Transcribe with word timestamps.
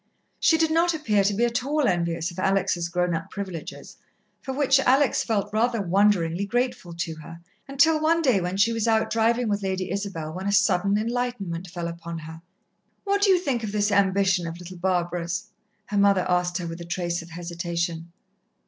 She 0.39 0.57
did 0.57 0.71
not 0.71 0.95
appear 0.95 1.23
to 1.23 1.33
be 1.35 1.45
at 1.45 1.63
all 1.63 1.85
envious 1.87 2.31
of 2.31 2.39
Alex' 2.39 2.87
grown 2.87 3.13
up 3.13 3.29
privileges, 3.29 3.97
for 4.41 4.51
which 4.51 4.79
Alex 4.79 5.23
felt 5.23 5.53
rather 5.53 5.79
wonderingly 5.79 6.47
grateful 6.47 6.95
to 6.95 7.13
her, 7.17 7.39
until 7.67 8.01
one 8.01 8.23
day 8.23 8.41
when 8.41 8.57
she 8.57 8.73
was 8.73 8.87
out 8.87 9.11
driving 9.11 9.47
with 9.47 9.61
Lady 9.61 9.91
Isabel, 9.91 10.33
when 10.33 10.47
a 10.47 10.51
sudden 10.51 10.97
enlightenment 10.97 11.67
fell 11.67 11.87
upon 11.87 12.17
her. 12.17 12.41
"What 13.03 13.21
do 13.21 13.29
you 13.29 13.37
think 13.37 13.63
of 13.63 13.71
this 13.71 13.91
ambition 13.91 14.47
of 14.47 14.57
little 14.57 14.77
Barbara's?" 14.77 15.49
her 15.85 15.99
mother 15.99 16.25
asked 16.27 16.57
her, 16.57 16.65
with 16.65 16.81
a 16.81 16.85
trace 16.85 17.21
of 17.21 17.29
hesitation. 17.29 18.11